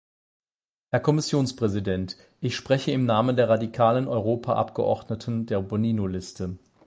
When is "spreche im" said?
2.55-3.05